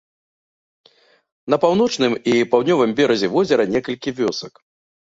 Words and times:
На 1.55 1.61
паўночным 1.65 2.17
і 2.35 2.35
паўднёвым 2.55 2.91
беразе 3.03 3.27
возера 3.39 3.63
некалькі 3.77 4.09
вёсак. 4.25 4.53